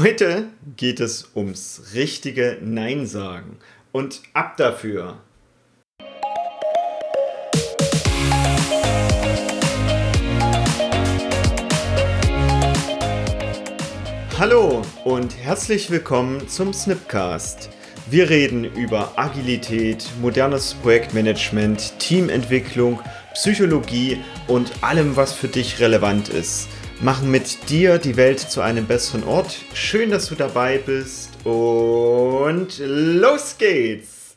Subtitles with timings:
[0.00, 3.58] Heute geht es ums richtige Nein sagen.
[3.92, 5.18] Und ab dafür.
[14.36, 17.70] Hallo und herzlich willkommen zum Snipcast.
[18.10, 22.98] Wir reden über Agilität, modernes Projektmanagement, Teamentwicklung,
[23.34, 24.18] Psychologie
[24.48, 26.68] und allem, was für dich relevant ist
[27.04, 29.58] machen mit dir die Welt zu einem besseren Ort.
[29.74, 34.36] Schön, dass du dabei bist und los geht's!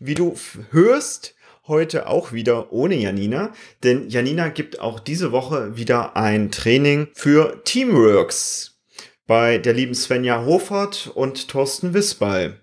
[0.00, 0.34] Wie du
[0.70, 1.34] hörst,
[1.66, 3.52] heute auch wieder ohne Janina,
[3.82, 8.80] denn Janina gibt auch diese Woche wieder ein Training für Teamworks
[9.26, 12.58] bei der lieben Svenja Hofert und Thorsten Wissball.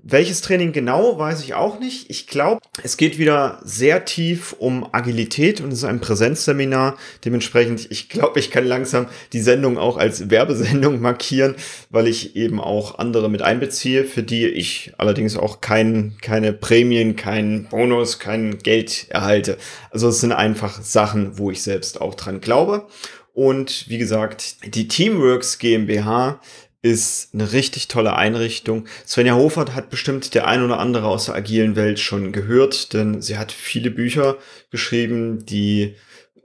[0.00, 2.08] Welches Training genau, weiß ich auch nicht.
[2.08, 6.96] Ich glaube, es geht wieder sehr tief um Agilität und es ist ein Präsenzseminar.
[7.24, 11.56] Dementsprechend, ich glaube, ich kann langsam die Sendung auch als Werbesendung markieren,
[11.90, 17.16] weil ich eben auch andere mit einbeziehe, für die ich allerdings auch kein, keine Prämien,
[17.16, 19.58] keinen Bonus, kein Geld erhalte.
[19.90, 22.86] Also es sind einfach Sachen, wo ich selbst auch dran glaube.
[23.34, 26.40] Und wie gesagt, die Teamworks GmbH
[26.82, 28.86] ist eine richtig tolle Einrichtung.
[29.06, 33.20] Svenja Hofert hat bestimmt der ein oder andere aus der agilen Welt schon gehört, denn
[33.20, 34.36] sie hat viele Bücher
[34.70, 35.96] geschrieben, die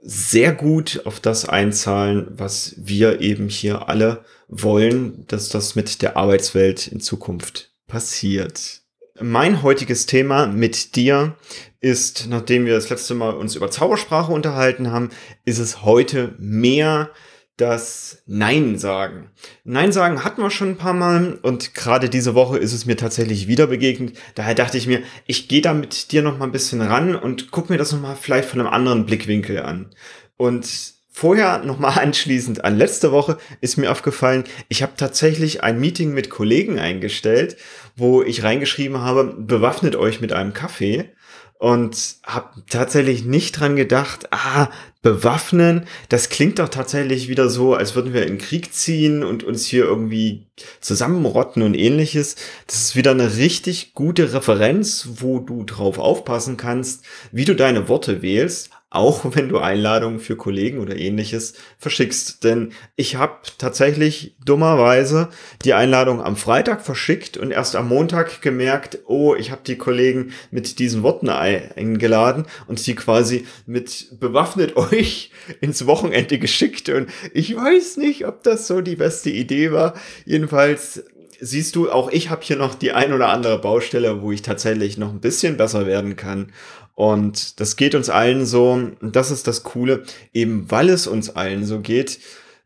[0.02, 6.16] sehr gut auf das einzahlen, was wir eben hier alle wollen, dass das mit der
[6.16, 8.82] Arbeitswelt in Zukunft passiert.
[9.20, 11.36] Mein heutiges Thema mit dir
[11.80, 15.10] ist, nachdem wir das letzte Mal uns über Zaubersprache unterhalten haben,
[15.44, 17.10] ist es heute mehr
[17.56, 19.30] das Nein sagen.
[19.62, 22.96] Nein sagen hatten wir schon ein paar Mal und gerade diese Woche ist es mir
[22.96, 24.18] tatsächlich wieder begegnet.
[24.34, 27.52] Daher dachte ich mir, ich gehe da mit dir noch mal ein bisschen ran und
[27.52, 29.94] guck mir das noch mal vielleicht von einem anderen Blickwinkel an.
[30.36, 30.66] Und
[31.10, 36.12] vorher noch mal anschließend an letzte Woche ist mir aufgefallen, ich habe tatsächlich ein Meeting
[36.12, 37.56] mit Kollegen eingestellt,
[37.94, 41.10] wo ich reingeschrieben habe, bewaffnet euch mit einem Kaffee
[41.58, 44.68] und habe tatsächlich nicht dran gedacht, ah,
[45.04, 49.66] bewaffnen, das klingt doch tatsächlich wieder so, als würden wir in Krieg ziehen und uns
[49.66, 50.46] hier irgendwie
[50.80, 52.36] zusammenrotten und ähnliches.
[52.66, 57.86] Das ist wieder eine richtig gute Referenz, wo du drauf aufpassen kannst, wie du deine
[57.88, 62.44] Worte wählst, auch wenn du Einladungen für Kollegen oder ähnliches verschickst.
[62.44, 65.30] Denn ich habe tatsächlich dummerweise
[65.64, 70.32] die Einladung am Freitag verschickt und erst am Montag gemerkt, oh, ich habe die Kollegen
[70.50, 76.88] mit diesen Worten eingeladen und die quasi mit bewaffnet euch ins Wochenende geschickt.
[76.88, 79.94] Und ich weiß nicht, ob das so die beste Idee war.
[80.24, 81.02] Jedenfalls
[81.40, 84.98] siehst du, auch ich habe hier noch die ein oder andere Baustelle, wo ich tatsächlich
[84.98, 86.52] noch ein bisschen besser werden kann.
[86.94, 91.64] Und das geht uns allen so, das ist das Coole, eben weil es uns allen
[91.64, 92.20] so geht,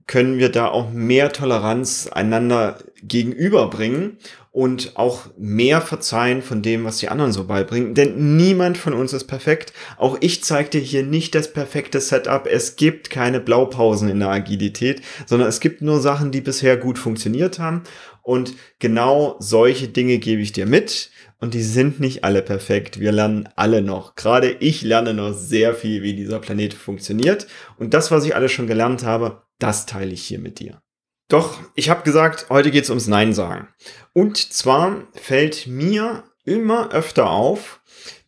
[0.06, 4.16] können wir da auch mehr Toleranz einander gegenüberbringen
[4.50, 7.94] und auch mehr verzeihen von dem, was die anderen so beibringen.
[7.94, 9.72] Denn niemand von uns ist perfekt.
[9.98, 12.48] Auch ich zeige dir hier nicht das perfekte Setup.
[12.50, 16.98] Es gibt keine Blaupausen in der Agilität, sondern es gibt nur Sachen, die bisher gut
[16.98, 17.82] funktioniert haben.
[18.22, 21.10] Und genau solche Dinge gebe ich dir mit.
[21.40, 22.98] Und die sind nicht alle perfekt.
[22.98, 24.16] Wir lernen alle noch.
[24.16, 27.46] Gerade ich lerne noch sehr viel, wie dieser Planet funktioniert.
[27.78, 30.82] Und das, was ich alles schon gelernt habe, das teile ich hier mit dir.
[31.28, 33.68] Doch, ich habe gesagt, heute geht es ums Nein sagen.
[34.12, 37.80] Und zwar fällt mir immer öfter auf,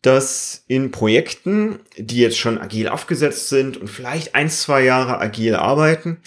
[0.03, 5.55] dass in Projekten, die jetzt schon agil aufgesetzt sind und vielleicht ein, zwei Jahre agil
[5.57, 6.21] arbeiten,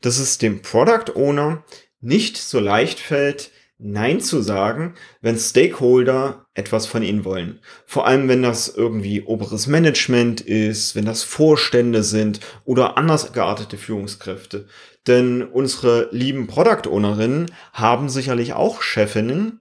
[0.00, 1.64] dass es dem Product Owner
[2.00, 3.50] nicht so leicht fällt,
[3.82, 7.60] Nein zu sagen, wenn Stakeholder etwas von ihnen wollen.
[7.86, 13.78] Vor allem, wenn das irgendwie oberes Management ist, wenn das Vorstände sind oder anders geartete
[13.78, 14.66] Führungskräfte.
[15.06, 19.59] Denn unsere lieben Product Ownerinnen haben sicherlich auch Chefinnen,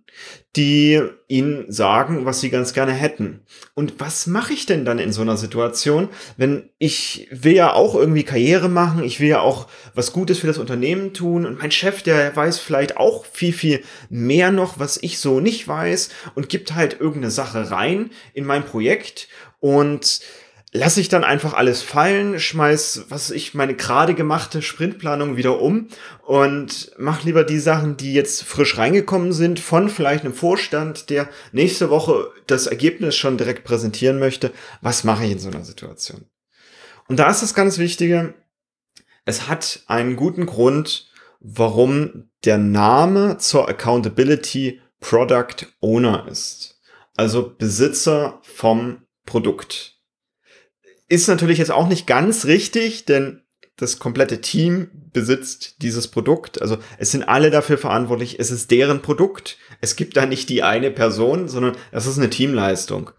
[0.56, 3.42] die ihnen sagen, was sie ganz gerne hätten.
[3.76, 7.94] Und was mache ich denn dann in so einer Situation, wenn ich will ja auch
[7.94, 11.72] irgendwie Karriere machen, ich will ja auch was Gutes für das Unternehmen tun und mein
[11.72, 16.50] Chef, der weiß vielleicht auch viel, viel mehr noch, was ich so nicht weiß und
[16.50, 19.28] gibt halt irgendeine Sache rein in mein Projekt
[19.60, 20.22] und
[20.72, 25.88] lasse ich dann einfach alles fallen, schmeiß, was ich meine gerade gemachte Sprintplanung wieder um
[26.26, 31.30] und mach lieber die Sachen, die jetzt frisch reingekommen sind, von vielleicht einem Vorstand, der
[31.52, 34.52] nächste Woche das Ergebnis schon direkt präsentieren möchte.
[34.82, 36.26] Was mache ich in so einer Situation?
[37.08, 38.36] Und da ist das ganz Wichtige,
[39.26, 46.80] es hat einen guten Grund, warum der Name zur Accountability Product Owner ist.
[47.16, 49.99] Also Besitzer vom Produkt.
[51.10, 53.42] Ist natürlich jetzt auch nicht ganz richtig, denn
[53.76, 56.62] das komplette Team besitzt dieses Produkt.
[56.62, 58.40] Also es sind alle dafür verantwortlich.
[58.40, 59.58] Es ist deren Produkt.
[59.82, 63.12] Es gibt da nicht die eine Person, sondern es ist eine Teamleistung.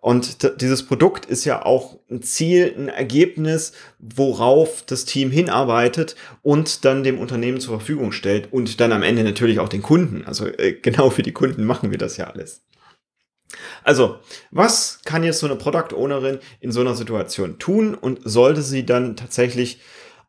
[0.00, 6.84] Und dieses Produkt ist ja auch ein Ziel, ein Ergebnis, worauf das Team hinarbeitet und
[6.84, 10.24] dann dem Unternehmen zur Verfügung stellt und dann am Ende natürlich auch den Kunden.
[10.26, 12.60] Also äh, genau für die Kunden machen wir das ja alles.
[13.82, 14.18] Also,
[14.50, 18.86] was kann jetzt so eine Product Ownerin in so einer Situation tun und sollte sie
[18.86, 19.80] dann tatsächlich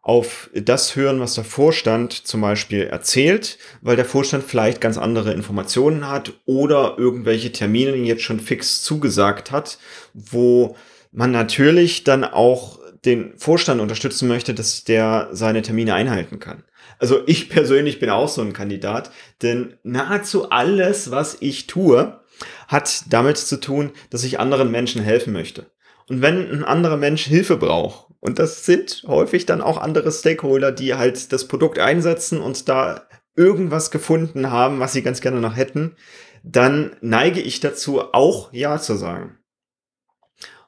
[0.01, 5.33] auf das hören, was der Vorstand zum Beispiel erzählt, weil der Vorstand vielleicht ganz andere
[5.33, 9.80] Informationen hat oder irgendwelche Termine jetzt schon fix zugesagt hat,
[10.13, 10.75] wo
[11.12, 16.63] man natürlich dann auch den Vorstand unterstützen möchte, dass der seine Termine einhalten kann.
[17.00, 19.12] Also ich persönlich bin auch so ein Kandidat,
[19.42, 22.19] denn nahezu alles, was ich tue,
[22.67, 25.71] hat damit zu tun, dass ich anderen Menschen helfen möchte.
[26.07, 30.71] Und wenn ein anderer Mensch Hilfe braucht, und das sind häufig dann auch andere Stakeholder,
[30.71, 35.56] die halt das Produkt einsetzen und da irgendwas gefunden haben, was sie ganz gerne noch
[35.56, 35.95] hätten,
[36.44, 39.38] dann neige ich dazu, auch Ja zu sagen.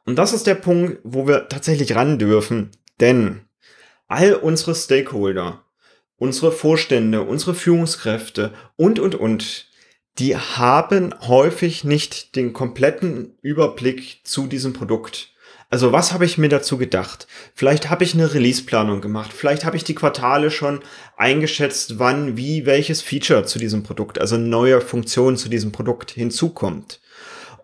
[0.06, 3.42] Und das ist der Punkt, wo wir tatsächlich ran dürfen, denn
[4.08, 5.66] all unsere Stakeholder,
[6.16, 9.67] unsere Vorstände, unsere Führungskräfte und, und, und,
[10.20, 15.32] die haben häufig nicht den kompletten Überblick zu diesem Produkt.
[15.70, 17.28] Also was habe ich mir dazu gedacht?
[17.54, 20.80] Vielleicht habe ich eine Release-Planung gemacht, vielleicht habe ich die Quartale schon
[21.18, 27.02] eingeschätzt, wann, wie, welches Feature zu diesem Produkt, also neue Funktion zu diesem Produkt hinzukommt.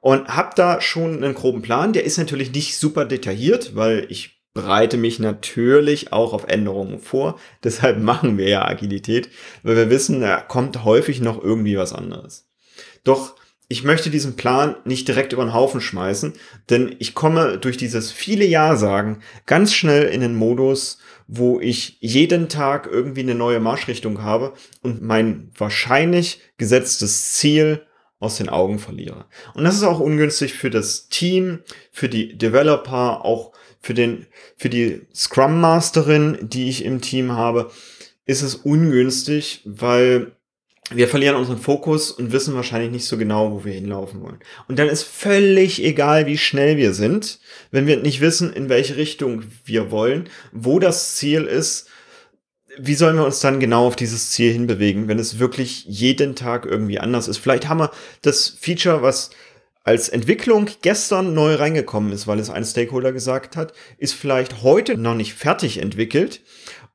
[0.02, 4.33] Und habe da schon einen groben Plan, der ist natürlich nicht super detailliert, weil ich
[4.54, 7.40] bereite mich natürlich auch auf Änderungen vor.
[7.64, 9.30] Deshalb machen wir ja Agilität,
[9.64, 12.48] weil wir wissen, da kommt häufig noch irgendwie was anderes.
[13.04, 13.36] Doch
[13.70, 16.34] ich möchte diesen Plan nicht direkt über den Haufen schmeißen,
[16.70, 21.98] denn ich komme durch dieses viele Ja sagen ganz schnell in den Modus, wo ich
[22.00, 27.88] jeden Tag irgendwie eine neue Marschrichtung habe und mein wahrscheinlich gesetztes Ziel
[28.20, 29.26] aus den Augen verliere.
[29.54, 31.60] Und das ist auch ungünstig für das Team,
[31.92, 33.53] für die Developer, auch
[33.84, 34.26] für den,
[34.56, 37.70] für die Scrum Masterin, die ich im Team habe,
[38.26, 40.32] ist es ungünstig, weil
[40.90, 44.40] wir verlieren unseren Fokus und wissen wahrscheinlich nicht so genau, wo wir hinlaufen wollen.
[44.68, 47.40] Und dann ist völlig egal, wie schnell wir sind,
[47.72, 51.90] wenn wir nicht wissen, in welche Richtung wir wollen, wo das Ziel ist,
[52.78, 56.66] wie sollen wir uns dann genau auf dieses Ziel hinbewegen, wenn es wirklich jeden Tag
[56.66, 57.38] irgendwie anders ist?
[57.38, 57.92] Vielleicht haben wir
[58.22, 59.30] das Feature, was
[59.84, 64.98] als Entwicklung gestern neu reingekommen ist, weil es ein Stakeholder gesagt hat, ist vielleicht heute
[64.98, 66.42] noch nicht fertig entwickelt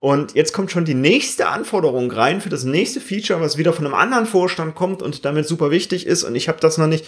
[0.01, 3.85] und jetzt kommt schon die nächste Anforderung rein für das nächste Feature, was wieder von
[3.85, 6.23] einem anderen Vorstand kommt und damit super wichtig ist.
[6.23, 7.05] Und ich habe das noch nicht.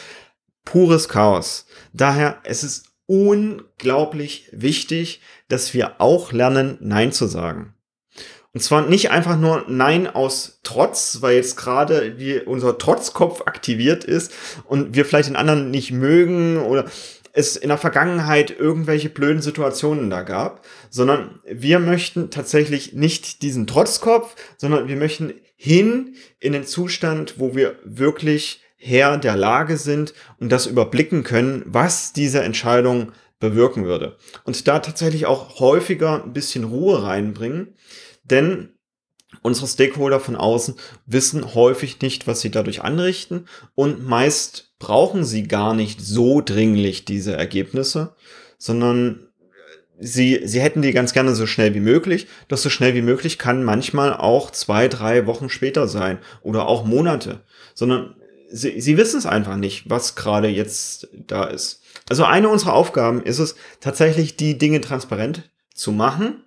[0.64, 1.66] Pures Chaos.
[1.92, 7.74] Daher, es ist unglaublich wichtig, dass wir auch lernen, Nein zu sagen.
[8.52, 14.32] Und zwar nicht einfach nur Nein aus Trotz, weil jetzt gerade unser Trotzkopf aktiviert ist
[14.64, 16.86] und wir vielleicht den anderen nicht mögen oder
[17.32, 23.68] es in der Vergangenheit irgendwelche blöden Situationen da gab, sondern wir möchten tatsächlich nicht diesen
[23.68, 30.14] Trotzkopf, sondern wir möchten hin in den Zustand, wo wir wirklich Herr der Lage sind
[30.40, 34.16] und das überblicken können, was diese Entscheidung bewirken würde.
[34.44, 37.74] Und da tatsächlich auch häufiger ein bisschen Ruhe reinbringen,
[38.30, 38.70] denn
[39.42, 40.74] unsere Stakeholder von außen
[41.06, 47.04] wissen häufig nicht, was sie dadurch anrichten und meist brauchen sie gar nicht so dringlich
[47.04, 48.14] diese Ergebnisse,
[48.58, 49.28] sondern
[49.98, 52.26] sie, sie hätten die ganz gerne so schnell wie möglich.
[52.48, 56.84] Das so schnell wie möglich kann manchmal auch zwei, drei Wochen später sein oder auch
[56.84, 57.40] Monate,
[57.74, 58.16] sondern
[58.50, 61.82] sie, sie wissen es einfach nicht, was gerade jetzt da ist.
[62.08, 66.44] Also eine unserer Aufgaben ist es tatsächlich, die Dinge transparent zu machen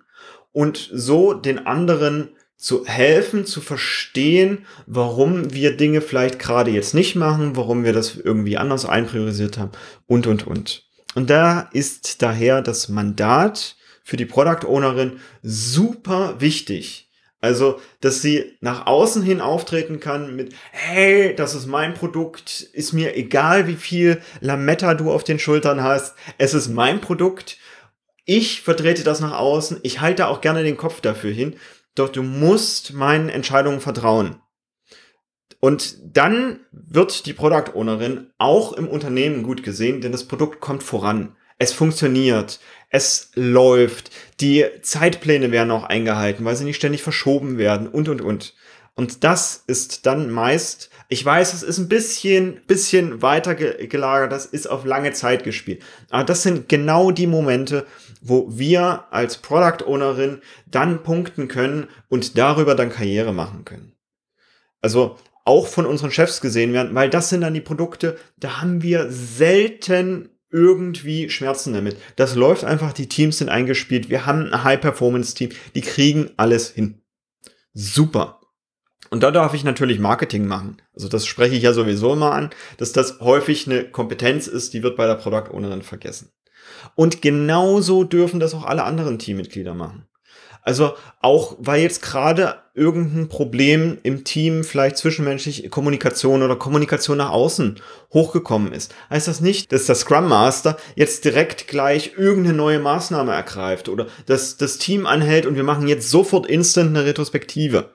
[0.54, 7.16] und so den anderen zu helfen, zu verstehen, warum wir Dinge vielleicht gerade jetzt nicht
[7.16, 9.72] machen, warum wir das irgendwie anders einpriorisiert haben
[10.06, 10.84] und, und, und.
[11.14, 17.10] Und da ist daher das Mandat für die Product Ownerin super wichtig.
[17.40, 22.94] Also, dass sie nach außen hin auftreten kann mit, hey, das ist mein Produkt, ist
[22.94, 27.58] mir egal, wie viel Lametta du auf den Schultern hast, es ist mein Produkt.
[28.24, 31.56] Ich vertrete das nach außen, ich halte auch gerne den Kopf dafür hin
[31.94, 34.36] doch du musst meinen Entscheidungen vertrauen.
[35.60, 40.82] Und dann wird die Product Ownerin auch im Unternehmen gut gesehen, denn das Produkt kommt
[40.82, 41.36] voran.
[41.58, 47.88] Es funktioniert, es läuft, die Zeitpläne werden auch eingehalten, weil sie nicht ständig verschoben werden
[47.88, 48.54] und, und, und.
[48.96, 54.46] Und das ist dann meist, ich weiß, es ist ein bisschen, bisschen weiter gelagert, das
[54.46, 55.82] ist auf lange Zeit gespielt.
[56.10, 57.86] Aber das sind genau die Momente,
[58.24, 63.92] wo wir als Product Ownerin dann punkten können und darüber dann Karriere machen können.
[64.80, 68.82] Also auch von unseren Chefs gesehen werden, weil das sind dann die Produkte, da haben
[68.82, 71.98] wir selten irgendwie Schmerzen damit.
[72.16, 77.02] Das läuft einfach, die Teams sind eingespielt, wir haben ein High-Performance-Team, die kriegen alles hin.
[77.74, 78.40] Super.
[79.10, 80.80] Und da darf ich natürlich Marketing machen.
[80.94, 84.82] Also das spreche ich ja sowieso immer an, dass das häufig eine Kompetenz ist, die
[84.82, 86.30] wird bei der Product Ownerin vergessen.
[86.94, 90.06] Und genauso dürfen das auch alle anderen Teammitglieder machen.
[90.64, 97.30] Also auch, weil jetzt gerade irgendein Problem im Team, vielleicht zwischenmenschlich Kommunikation oder Kommunikation nach
[97.30, 97.80] außen
[98.14, 103.32] hochgekommen ist, heißt das nicht, dass der Scrum Master jetzt direkt gleich irgendeine neue Maßnahme
[103.32, 107.90] ergreift oder dass das Team anhält und wir machen jetzt sofort instant eine Retrospektive.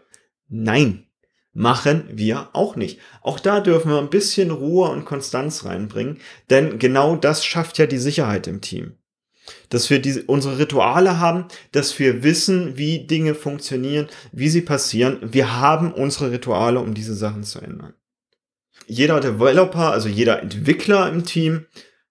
[0.48, 1.09] Nein,
[1.53, 3.00] machen wir auch nicht.
[3.22, 7.86] Auch da dürfen wir ein bisschen Ruhe und Konstanz reinbringen, denn genau das schafft ja
[7.86, 9.00] die Sicherheit im Team
[9.70, 15.20] dass wir diese, unsere Rituale haben, dass wir wissen, wie Dinge funktionieren, wie sie passieren.
[15.22, 17.94] Wir haben unsere Rituale, um diese Sachen zu ändern.
[18.88, 21.65] Jeder Developer, also jeder Entwickler im Team,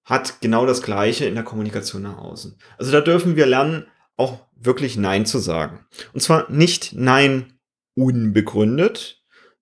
[0.04, 2.56] hat genau das Gleiche in der Kommunikation nach außen.
[2.78, 5.86] Also da dürfen wir lernen, auch wirklich Nein zu sagen.
[6.12, 7.58] Und zwar nicht Nein
[7.94, 9.17] unbegründet,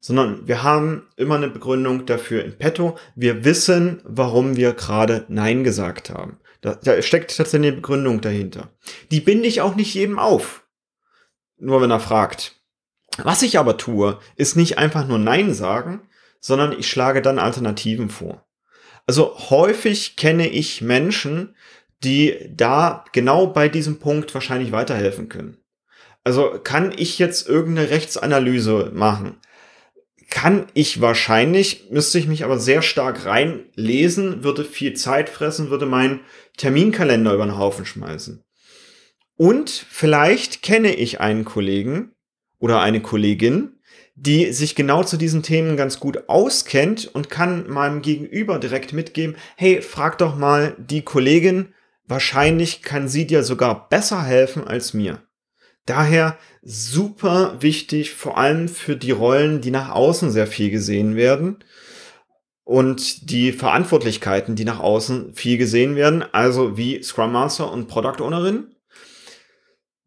[0.06, 2.96] sondern wir haben immer eine Begründung dafür in petto.
[3.16, 6.38] Wir wissen, warum wir gerade Nein gesagt haben.
[6.60, 8.70] Da, da steckt tatsächlich eine Begründung dahinter.
[9.10, 10.64] Die binde ich auch nicht jedem auf.
[11.58, 12.54] Nur wenn er fragt.
[13.18, 16.02] Was ich aber tue, ist nicht einfach nur Nein sagen,
[16.38, 18.46] sondern ich schlage dann Alternativen vor.
[19.08, 21.56] Also häufig kenne ich Menschen,
[22.04, 25.56] die da genau bei diesem Punkt wahrscheinlich weiterhelfen können.
[26.22, 29.40] Also kann ich jetzt irgendeine Rechtsanalyse machen?
[30.30, 35.86] Kann ich wahrscheinlich, müsste ich mich aber sehr stark reinlesen, würde viel Zeit fressen, würde
[35.86, 36.20] meinen
[36.56, 38.42] Terminkalender über den Haufen schmeißen.
[39.36, 42.12] Und vielleicht kenne ich einen Kollegen
[42.58, 43.76] oder eine Kollegin,
[44.14, 49.36] die sich genau zu diesen Themen ganz gut auskennt und kann meinem Gegenüber direkt mitgeben,
[49.56, 51.74] hey, frag doch mal die Kollegin,
[52.06, 55.25] wahrscheinlich kann sie dir sogar besser helfen als mir.
[55.86, 61.58] Daher super wichtig, vor allem für die Rollen, die nach außen sehr viel gesehen werden
[62.64, 68.20] und die Verantwortlichkeiten, die nach außen viel gesehen werden, also wie Scrum Master und Product
[68.20, 68.74] Ownerin.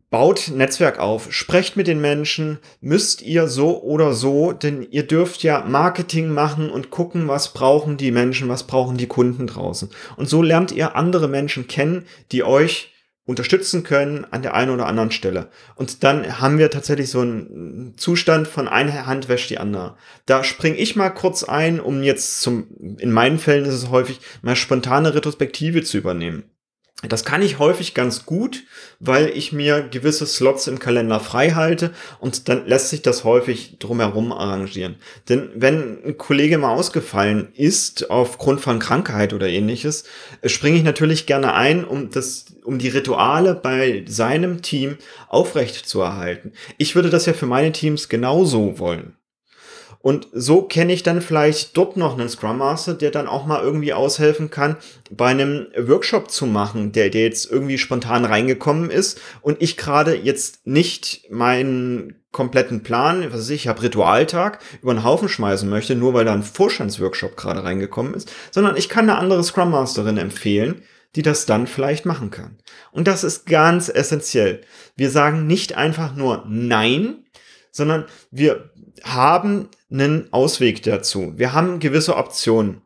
[0.10, 5.44] Baut Netzwerk auf, sprecht mit den Menschen, müsst ihr so oder so, denn ihr dürft
[5.44, 9.90] ja Marketing machen und gucken, was brauchen die Menschen, was brauchen die Kunden draußen.
[10.18, 12.92] Und so lernt ihr andere Menschen kennen, die euch
[13.30, 15.50] unterstützen können an der einen oder anderen Stelle.
[15.76, 19.96] Und dann haben wir tatsächlich so einen Zustand von einer Hand wäscht die andere.
[20.26, 24.20] Da springe ich mal kurz ein, um jetzt zum, in meinen Fällen ist es häufig,
[24.42, 26.44] mal spontane Retrospektive zu übernehmen.
[27.08, 28.64] Das kann ich häufig ganz gut,
[29.00, 33.78] weil ich mir gewisse Slots im Kalender frei halte und dann lässt sich das häufig
[33.80, 34.98] drumherum arrangieren.
[35.30, 40.04] Denn wenn ein Kollege mal ausgefallen ist aufgrund von Krankheit oder ähnliches,
[40.44, 44.98] springe ich natürlich gerne ein, um das, um die Rituale bei seinem Team
[45.30, 46.52] aufrecht zu erhalten.
[46.78, 49.16] Ich würde das ja für meine Teams genauso wollen.
[50.02, 53.62] Und so kenne ich dann vielleicht dort noch einen Scrum Master, der dann auch mal
[53.62, 54.78] irgendwie aushelfen kann,
[55.12, 60.16] bei einem Workshop zu machen, der, der jetzt irgendwie spontan reingekommen ist und ich gerade
[60.16, 65.70] jetzt nicht meinen kompletten Plan, was weiß ich, ich habe Ritualtag, über den Haufen schmeißen
[65.70, 69.72] möchte, nur weil da ein Vorstandsworkshop gerade reingekommen ist, sondern ich kann eine andere Scrum
[69.72, 70.84] Masterin empfehlen,
[71.16, 72.58] die das dann vielleicht machen kann.
[72.92, 74.62] Und das ist ganz essentiell.
[74.96, 77.26] Wir sagen nicht einfach nur Nein,
[77.72, 78.69] sondern wir
[79.04, 81.34] haben einen Ausweg dazu.
[81.38, 82.82] Wir haben gewisse Optionen.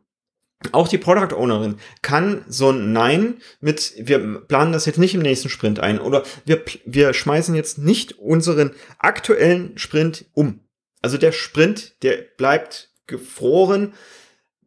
[0.72, 5.20] Auch die Product Ownerin kann so ein Nein mit, wir planen das jetzt nicht im
[5.20, 10.60] nächsten Sprint ein oder wir, wir schmeißen jetzt nicht unseren aktuellen Sprint um.
[11.02, 13.92] Also der Sprint, der bleibt gefroren.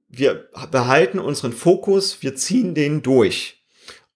[0.07, 3.63] Wir behalten unseren Fokus, wir ziehen den durch.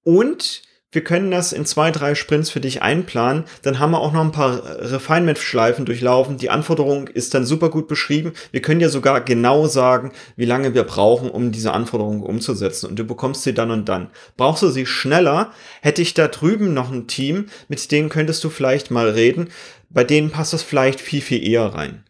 [0.03, 3.45] Und wir können das in zwei, drei Sprints für dich einplanen.
[3.61, 6.37] Dann haben wir auch noch ein paar Refinement-Schleifen durchlaufen.
[6.37, 8.33] Die Anforderung ist dann super gut beschrieben.
[8.51, 12.87] Wir können dir sogar genau sagen, wie lange wir brauchen, um diese Anforderung umzusetzen.
[12.87, 14.09] Und du bekommst sie dann und dann.
[14.35, 18.49] Brauchst du sie schneller, hätte ich da drüben noch ein Team, mit denen könntest du
[18.49, 19.49] vielleicht mal reden.
[19.89, 22.03] Bei denen passt das vielleicht viel, viel eher rein.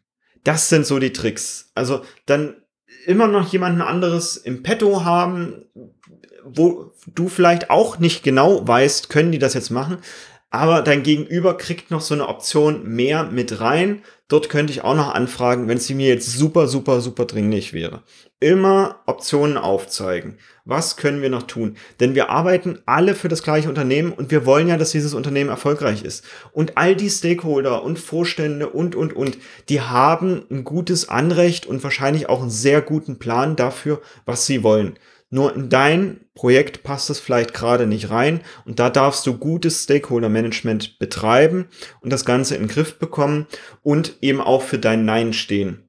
[0.43, 1.71] Das sind so die Tricks.
[1.75, 2.55] Also dann
[3.05, 5.65] immer noch jemanden anderes im Petto haben,
[6.45, 9.97] wo du vielleicht auch nicht genau weißt, können die das jetzt machen,
[10.53, 14.01] aber dein Gegenüber kriegt noch so eine Option mehr mit rein.
[14.27, 18.03] Dort könnte ich auch noch anfragen, wenn es mir jetzt super, super, super dringlich wäre.
[18.41, 20.37] Immer Optionen aufzeigen.
[20.65, 21.77] Was können wir noch tun?
[22.01, 25.49] Denn wir arbeiten alle für das gleiche Unternehmen und wir wollen ja, dass dieses Unternehmen
[25.49, 26.25] erfolgreich ist.
[26.51, 29.37] Und all die Stakeholder und Vorstände und, und, und,
[29.69, 34.63] die haben ein gutes Anrecht und wahrscheinlich auch einen sehr guten Plan dafür, was sie
[34.63, 34.97] wollen.
[35.33, 39.83] Nur in dein Projekt passt es vielleicht gerade nicht rein und da darfst du gutes
[39.83, 41.69] Stakeholder-Management betreiben
[42.01, 43.47] und das Ganze in den Griff bekommen
[43.81, 45.87] und eben auch für dein Nein stehen.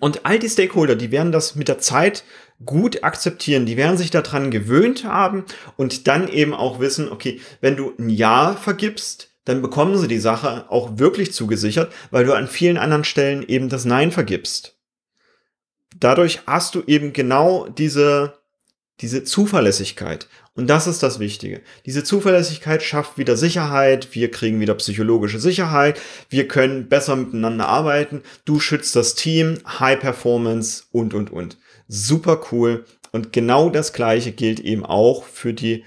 [0.00, 2.24] Und all die Stakeholder, die werden das mit der Zeit
[2.64, 5.44] gut akzeptieren, die werden sich daran gewöhnt haben
[5.76, 10.18] und dann eben auch wissen, okay, wenn du ein Ja vergibst, dann bekommen sie die
[10.18, 14.78] Sache auch wirklich zugesichert, weil du an vielen anderen Stellen eben das Nein vergibst.
[15.98, 18.43] Dadurch hast du eben genau diese
[19.00, 20.28] diese Zuverlässigkeit.
[20.54, 21.62] Und das ist das Wichtige.
[21.84, 28.22] Diese Zuverlässigkeit schafft wieder Sicherheit, wir kriegen wieder psychologische Sicherheit, wir können besser miteinander arbeiten,
[28.44, 31.58] du schützt das Team, High Performance und, und, und.
[31.88, 32.84] Super cool.
[33.10, 35.84] Und genau das Gleiche gilt eben auch für die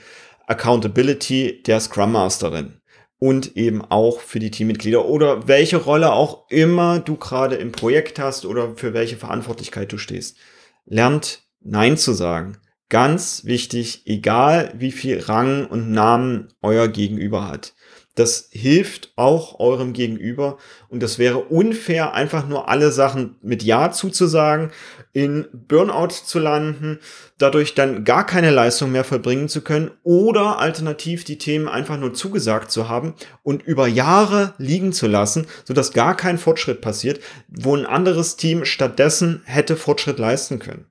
[0.47, 2.81] Accountability der Scrum Masterin
[3.19, 8.19] und eben auch für die Teammitglieder oder welche Rolle auch immer du gerade im Projekt
[8.19, 10.37] hast oder für welche Verantwortlichkeit du stehst.
[10.85, 12.57] Lernt Nein zu sagen
[12.89, 17.73] Ganz wichtig, egal wie viel Rang und Namen euer Gegenüber hat.
[18.17, 20.57] Das hilft auch eurem Gegenüber
[20.89, 24.71] und das wäre unfair, einfach nur alle Sachen mit Ja zuzusagen,
[25.13, 26.97] in Burnout zu landen,
[27.37, 32.15] dadurch dann gar keine Leistung mehr vollbringen zu können oder alternativ die Themen einfach nur
[32.15, 33.13] zugesagt zu haben
[33.43, 38.65] und über Jahre liegen zu lassen, sodass gar kein Fortschritt passiert, wo ein anderes Team
[38.65, 40.87] stattdessen hätte Fortschritt leisten können.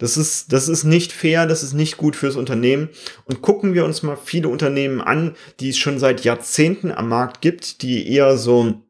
[0.00, 2.88] Das ist, das ist nicht fair, das ist nicht gut fürs Unternehmen.
[3.26, 7.42] Und gucken wir uns mal viele Unternehmen an, die es schon seit Jahrzehnten am Markt
[7.42, 8.80] gibt, die eher so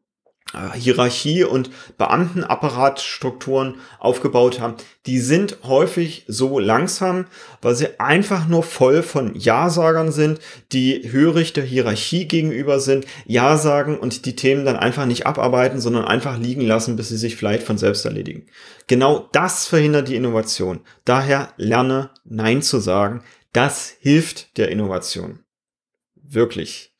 [0.73, 7.25] Hierarchie und Beamtenapparatstrukturen aufgebaut haben, die sind häufig so langsam,
[7.61, 10.39] weil sie einfach nur voll von Ja-Sagern sind,
[10.71, 15.79] die hörig der Hierarchie gegenüber sind, Ja sagen und die Themen dann einfach nicht abarbeiten,
[15.79, 18.47] sondern einfach liegen lassen, bis sie sich vielleicht von selbst erledigen.
[18.87, 20.81] Genau das verhindert die Innovation.
[21.05, 23.23] Daher lerne Nein zu sagen.
[23.53, 25.39] Das hilft der Innovation.
[26.15, 26.93] Wirklich.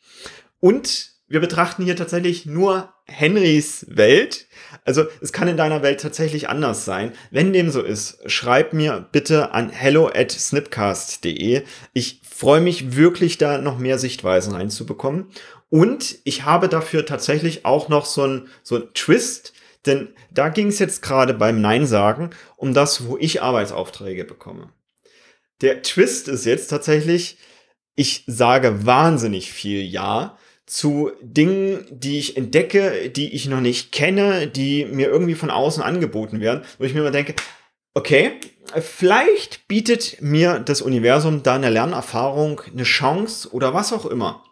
[0.60, 4.48] Und wir betrachten hier tatsächlich nur Henrys Welt.
[4.86, 7.14] Also es kann in deiner Welt tatsächlich anders sein.
[7.30, 11.64] Wenn dem so ist, schreib mir bitte an hello at snipcast.de.
[11.94, 15.28] Ich freue mich wirklich, da noch mehr Sichtweisen reinzubekommen.
[15.70, 19.54] Und ich habe dafür tatsächlich auch noch so ein, so ein Twist,
[19.86, 24.70] denn da ging es jetzt gerade beim Nein sagen um das, wo ich Arbeitsaufträge bekomme.
[25.62, 27.38] Der Twist ist jetzt tatsächlich,
[27.96, 30.38] ich sage wahnsinnig viel Ja,
[30.72, 35.84] zu Dingen, die ich entdecke, die ich noch nicht kenne, die mir irgendwie von außen
[35.84, 37.36] angeboten werden, wo ich mir immer denke,
[37.94, 38.40] okay,
[38.80, 44.46] vielleicht bietet mir das Universum da eine Lernerfahrung, eine Chance oder was auch immer.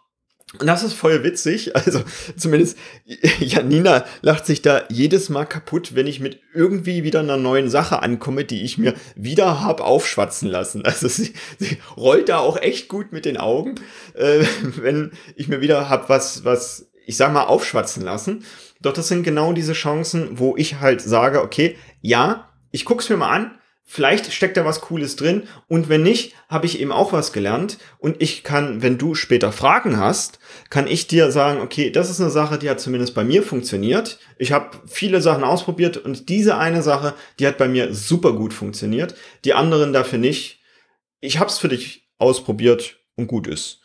[0.58, 1.72] Und das ist voll witzig.
[1.80, 2.02] Also
[2.36, 2.76] zumindest
[3.40, 8.02] Janina lacht sich da jedes Mal kaputt, wenn ich mit irgendwie wieder einer neuen Sache
[8.02, 10.84] ankomme, die ich mir wieder hab aufschwatzen lassen.
[10.84, 13.76] Also sie, sie rollt da auch echt gut mit den Augen,
[14.14, 14.44] äh,
[14.76, 18.44] wenn ich mir wieder hab was, was, ich sag mal, aufschwatzen lassen.
[18.80, 23.16] Doch das sind genau diese Chancen, wo ich halt sage, okay, ja, ich guck's mir
[23.16, 23.59] mal an,
[23.92, 27.76] Vielleicht steckt da was Cooles drin und wenn nicht, habe ich eben auch was gelernt
[27.98, 32.20] und ich kann, wenn du später Fragen hast, kann ich dir sagen, okay, das ist
[32.20, 34.20] eine Sache, die hat zumindest bei mir funktioniert.
[34.38, 38.54] Ich habe viele Sachen ausprobiert und diese eine Sache, die hat bei mir super gut
[38.54, 40.60] funktioniert, die anderen dafür nicht.
[41.18, 43.82] Ich habe es für dich ausprobiert und gut ist.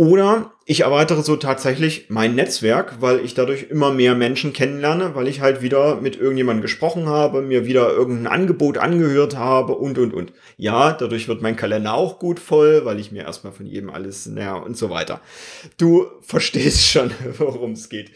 [0.00, 5.28] Oder ich erweitere so tatsächlich mein Netzwerk, weil ich dadurch immer mehr Menschen kennenlerne, weil
[5.28, 10.14] ich halt wieder mit irgendjemandem gesprochen habe, mir wieder irgendein Angebot angehört habe und, und,
[10.14, 10.32] und.
[10.56, 14.24] Ja, dadurch wird mein Kalender auch gut voll, weil ich mir erstmal von jedem alles
[14.24, 15.20] näher und so weiter.
[15.76, 18.12] Du verstehst schon, worum es geht.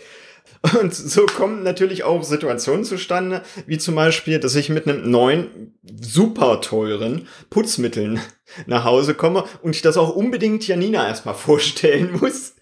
[0.81, 5.75] Und so kommen natürlich auch Situationen zustande, wie zum Beispiel, dass ich mit einem neuen,
[6.01, 8.21] super teuren Putzmitteln
[8.67, 12.55] nach Hause komme und ich das auch unbedingt Janina erstmal vorstellen muss,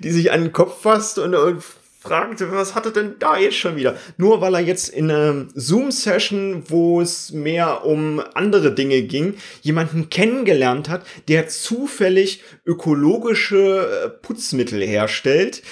[0.00, 1.62] die, sich an den Kopf fasst und, und
[2.00, 3.94] fragte, was hat er denn da jetzt schon wieder?
[4.16, 10.08] Nur weil er jetzt in einer Zoom-Session, wo es mehr um andere Dinge ging, jemanden
[10.08, 15.62] kennengelernt hat, der zufällig ökologische äh, Putzmittel herstellt,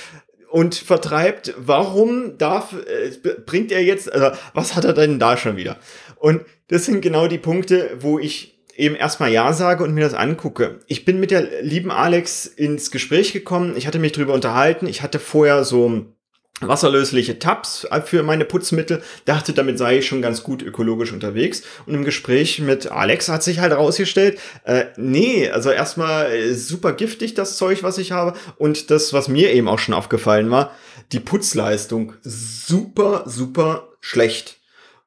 [0.50, 3.10] und vertreibt, warum darf, äh,
[3.44, 5.76] bringt er jetzt, also was hat er denn da schon wieder?
[6.16, 10.14] Und das sind genau die Punkte, wo ich eben erstmal Ja sage und mir das
[10.14, 10.80] angucke.
[10.86, 13.76] Ich bin mit der lieben Alex ins Gespräch gekommen.
[13.76, 14.86] Ich hatte mich drüber unterhalten.
[14.86, 16.06] Ich hatte vorher so
[16.60, 21.62] wasserlösliche Tabs für meine Putzmittel, dachte, damit sei ich schon ganz gut ökologisch unterwegs.
[21.86, 26.92] Und im Gespräch mit Alex hat sich halt herausgestellt, äh, nee, also erstmal äh, super
[26.92, 28.34] giftig das Zeug, was ich habe.
[28.56, 30.72] Und das, was mir eben auch schon aufgefallen war,
[31.12, 34.57] die Putzleistung super, super schlecht.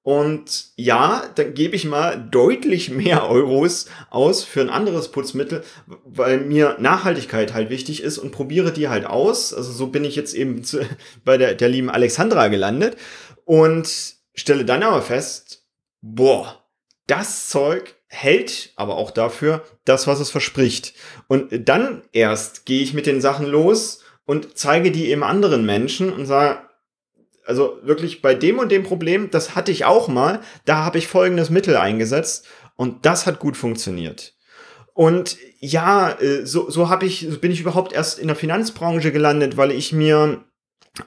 [0.03, 5.63] Und ja, dann gebe ich mal deutlich mehr Euros aus für ein anderes Putzmittel,
[6.05, 9.53] weil mir Nachhaltigkeit halt wichtig ist und probiere die halt aus.
[9.53, 10.79] Also so bin ich jetzt eben zu,
[11.23, 12.97] bei der, der lieben Alexandra gelandet
[13.45, 15.67] und stelle dann aber fest,
[16.01, 16.63] boah,
[17.05, 20.93] das Zeug hält aber auch dafür das, was es verspricht.
[21.27, 26.11] Und dann erst gehe ich mit den Sachen los und zeige die eben anderen Menschen
[26.11, 26.61] und sage,
[27.45, 31.07] also wirklich bei dem und dem Problem, das hatte ich auch mal, da habe ich
[31.07, 34.35] folgendes Mittel eingesetzt und das hat gut funktioniert.
[34.93, 39.11] Und ja, äh, so, so habe ich, so bin ich überhaupt erst in der Finanzbranche
[39.11, 40.43] gelandet, weil ich mir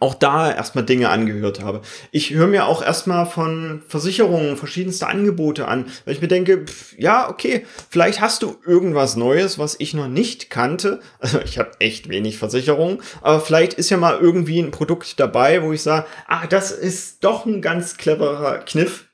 [0.01, 1.83] auch da erstmal Dinge angehört habe.
[2.11, 6.99] Ich höre mir auch erstmal von Versicherungen verschiedenste Angebote an, weil ich mir denke, pff,
[6.99, 11.01] ja, okay, vielleicht hast du irgendwas Neues, was ich noch nicht kannte.
[11.25, 15.63] Also ich habe echt wenig Versicherungen, aber vielleicht ist ja mal irgendwie ein Produkt dabei,
[15.63, 19.07] wo ich sage, ah, das ist doch ein ganz cleverer Kniff.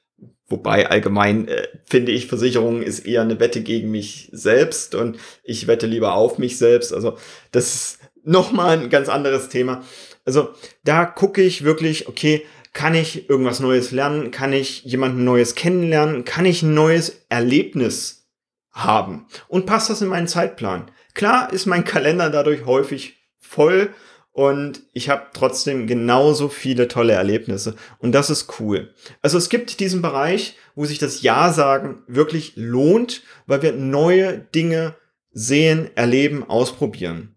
[0.49, 5.69] Wobei allgemein äh, finde ich, Versicherungen ist eher eine Wette gegen mich selbst und ich
[5.69, 6.93] wette lieber auf mich selbst.
[6.93, 7.17] Also
[7.53, 9.83] das ist nochmal ein ganz anderes Thema.
[10.25, 10.51] Also
[10.85, 14.31] da gucke ich wirklich, okay, kann ich irgendwas Neues lernen?
[14.31, 16.25] Kann ich jemanden Neues kennenlernen?
[16.25, 18.29] Kann ich ein neues Erlebnis
[18.71, 19.27] haben?
[19.49, 20.91] Und passt das in meinen Zeitplan?
[21.15, 23.93] Klar ist mein Kalender dadurch häufig voll
[24.33, 28.95] und ich habe trotzdem genauso viele tolle Erlebnisse und das ist cool.
[29.23, 34.39] Also es gibt diesen Bereich, wo sich das Ja sagen wirklich lohnt, weil wir neue
[34.39, 34.95] Dinge
[35.33, 37.35] sehen, erleben, ausprobieren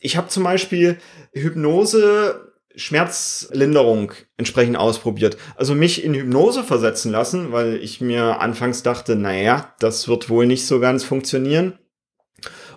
[0.00, 0.98] ich habe zum Beispiel
[1.32, 5.38] Hypnose Schmerzlinderung entsprechend ausprobiert.
[5.56, 10.46] Also mich in Hypnose versetzen lassen, weil ich mir anfangs dachte, naja, das wird wohl
[10.46, 11.78] nicht so ganz funktionieren.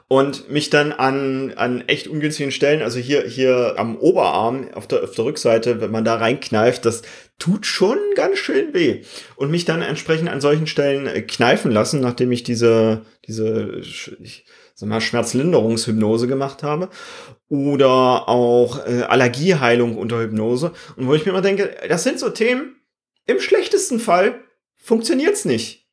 [0.07, 5.03] Und mich dann an, an echt ungünstigen Stellen, also hier, hier am Oberarm, auf der,
[5.03, 7.03] auf der Rückseite, wenn man da reinkneift, das
[7.37, 9.03] tut schon ganz schön weh.
[9.35, 13.81] Und mich dann entsprechend an solchen Stellen kneifen lassen, nachdem ich diese, diese,
[14.19, 14.45] ich,
[14.79, 16.89] sag mal, Schmerzlinderungshypnose gemacht habe
[17.49, 22.29] oder auch äh, Allergieheilung unter Hypnose und wo ich mir immer denke, das sind so
[22.29, 22.77] Themen,
[23.25, 24.39] im schlechtesten Fall
[24.77, 25.87] funktioniert's nicht.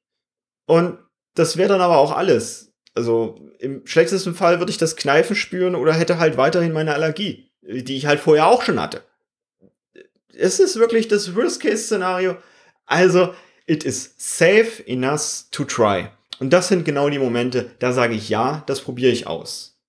[0.67, 0.99] Und
[1.35, 2.73] das wäre dann aber auch alles.
[2.95, 7.51] Also im schlechtesten Fall würde ich das Kneifen spüren oder hätte halt weiterhin meine Allergie,
[7.63, 9.03] die ich halt vorher auch schon hatte.
[10.33, 12.37] Es ist wirklich das Worst-Case-Szenario.
[12.85, 13.35] Also,
[13.67, 16.09] it is safe enough to try.
[16.39, 19.81] Und das sind genau die Momente, da sage ich ja, das probiere ich aus.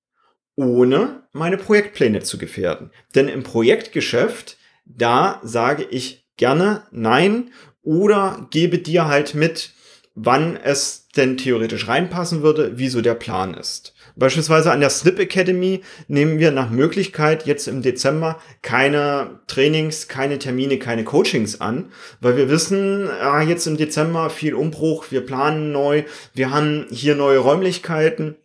[0.56, 2.92] Ohne meine Projektpläne zu gefährden.
[3.16, 7.52] Denn im Projektgeschäft, da sage ich gerne nein
[7.84, 9.72] oder gebe dir halt mit,
[10.16, 13.94] wann es denn theoretisch reinpassen würde, wieso der Plan ist.
[14.20, 20.40] Beispielsweise an der Snip Academy nehmen wir nach Möglichkeit jetzt im Dezember keine Trainings, keine
[20.40, 25.72] Termine, keine Coachings an, weil wir wissen, ah, jetzt im Dezember viel Umbruch, wir planen
[25.72, 26.04] neu,
[26.34, 28.38] wir haben hier neue Räumlichkeiten.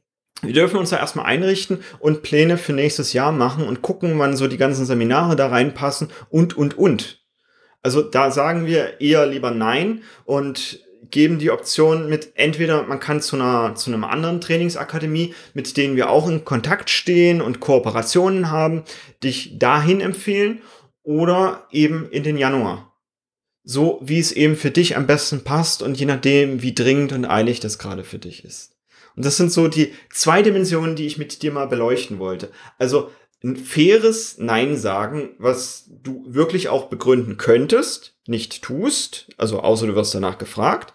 [0.42, 4.36] Wir dürfen uns da erstmal einrichten und Pläne für nächstes Jahr machen und gucken, wann
[4.36, 7.22] so die ganzen Seminare da reinpassen und, und, und.
[7.80, 13.20] Also da sagen wir eher lieber nein und geben die Option mit entweder man kann
[13.20, 18.50] zu einer zu einem anderen Trainingsakademie, mit denen wir auch in Kontakt stehen und Kooperationen
[18.50, 18.84] haben,
[19.22, 20.60] dich dahin empfehlen
[21.02, 22.92] oder eben in den Januar.
[23.64, 27.24] So wie es eben für dich am besten passt und je nachdem, wie dringend und
[27.24, 28.76] eilig das gerade für dich ist.
[29.14, 32.50] Und das sind so die zwei Dimensionen, die ich mit dir mal beleuchten wollte.
[32.78, 33.10] Also
[33.44, 39.94] ein faires Nein sagen, was du wirklich auch begründen könntest, nicht tust, also außer du
[39.96, 40.94] wirst danach gefragt,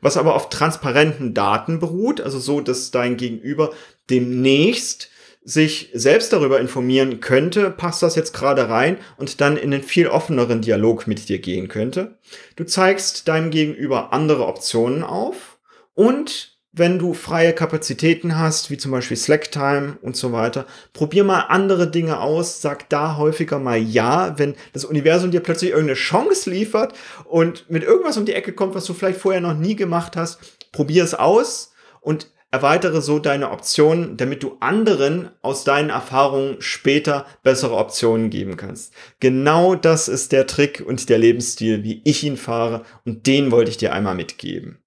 [0.00, 3.72] was aber auf transparenten Daten beruht, also so, dass dein Gegenüber
[4.10, 5.10] demnächst
[5.42, 10.06] sich selbst darüber informieren könnte, passt das jetzt gerade rein und dann in einen viel
[10.06, 12.18] offeneren Dialog mit dir gehen könnte.
[12.56, 15.58] Du zeigst deinem Gegenüber andere Optionen auf
[15.94, 21.40] und wenn du freie Kapazitäten hast, wie zum Beispiel Slacktime und so weiter, probier mal
[21.48, 26.50] andere Dinge aus, sag da häufiger mal ja, wenn das Universum dir plötzlich irgendeine Chance
[26.50, 30.16] liefert und mit irgendwas um die Ecke kommt, was du vielleicht vorher noch nie gemacht
[30.16, 30.38] hast,
[30.72, 37.26] probier es aus und erweitere so deine Optionen, damit du anderen aus deinen Erfahrungen später
[37.42, 38.94] bessere Optionen geben kannst.
[39.20, 43.70] Genau das ist der Trick und der Lebensstil, wie ich ihn fahre und den wollte
[43.70, 44.78] ich dir einmal mitgeben.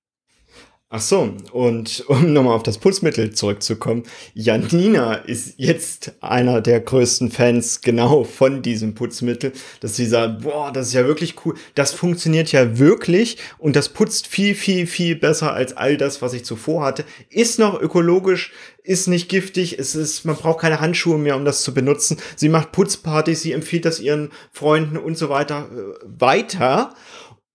[0.93, 7.32] Ach so, und um nochmal auf das Putzmittel zurückzukommen, Janina ist jetzt einer der größten
[7.32, 11.93] Fans genau von diesem Putzmittel, dass sie sagt, boah, das ist ja wirklich cool, das
[11.93, 16.43] funktioniert ja wirklich und das putzt viel, viel, viel besser als all das, was ich
[16.43, 18.51] zuvor hatte, ist noch ökologisch,
[18.84, 22.17] ist nicht giftig, es ist, man braucht keine Handschuhe mehr, um das zu benutzen.
[22.36, 26.93] Sie macht Putzpartys, sie empfiehlt das ihren Freunden und so weiter äh, weiter.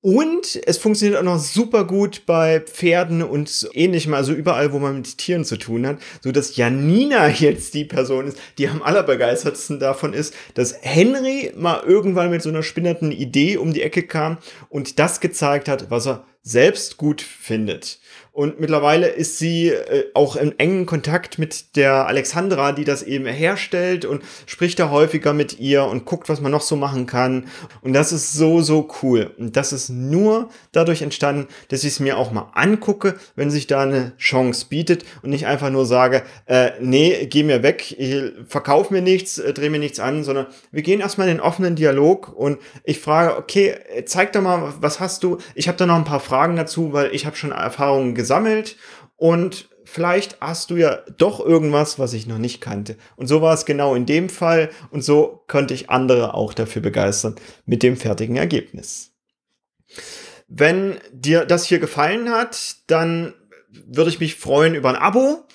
[0.06, 4.98] Und es funktioniert auch noch super gut bei Pferden und ähnlichem, also überall, wo man
[4.98, 9.80] mit Tieren zu tun hat, so dass Janina jetzt die Person ist, die am allerbegeistertsten
[9.80, 14.38] davon ist, dass Henry mal irgendwann mit so einer spinnerten Idee um die Ecke kam
[14.68, 17.98] und das gezeigt hat, was er selbst gut findet.
[18.36, 23.24] Und mittlerweile ist sie äh, auch im engen Kontakt mit der Alexandra, die das eben
[23.24, 27.46] herstellt und spricht da häufiger mit ihr und guckt, was man noch so machen kann.
[27.80, 29.30] Und das ist so, so cool.
[29.38, 33.68] Und das ist nur dadurch entstanden, dass ich es mir auch mal angucke, wenn sich
[33.68, 37.96] da eine Chance bietet und nicht einfach nur sage, äh, nee, geh mir weg,
[38.46, 41.74] verkauf mir nichts, äh, dreh mir nichts an, sondern wir gehen erstmal in den offenen
[41.74, 45.38] Dialog und ich frage, okay, zeig doch mal, was hast du?
[45.54, 48.76] Ich habe da noch ein paar Fragen dazu, weil ich habe schon Erfahrungen gesehen gesammelt
[49.14, 52.96] und vielleicht hast du ja doch irgendwas, was ich noch nicht kannte.
[53.14, 56.82] Und so war es genau in dem Fall und so könnte ich andere auch dafür
[56.82, 57.36] begeistern
[57.66, 59.12] mit dem fertigen Ergebnis.
[60.48, 63.32] Wenn dir das hier gefallen hat, dann
[63.86, 65.46] würde ich mich freuen über ein Abo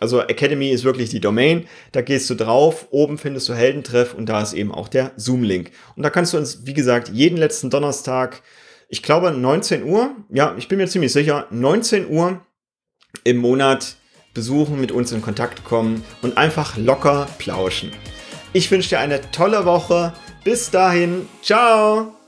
[0.00, 1.68] Also Academy ist wirklich die Domain.
[1.92, 5.70] Da gehst du drauf, oben findest du Heldentreff und da ist eben auch der Zoom-Link.
[5.96, 8.42] Und da kannst du uns, wie gesagt, jeden letzten Donnerstag,
[8.88, 12.44] ich glaube 19 Uhr, ja, ich bin mir ziemlich sicher, 19 Uhr
[13.24, 13.96] im Monat
[14.34, 17.92] besuchen, mit uns in Kontakt kommen und einfach locker plauschen.
[18.52, 20.12] Ich wünsche dir eine tolle Woche.
[20.44, 22.21] Bis dahin, ciao!